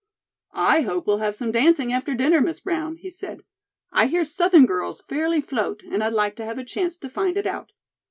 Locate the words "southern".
4.25-4.65